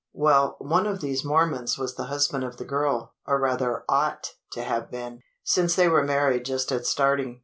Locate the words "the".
1.93-2.05, 2.57-2.65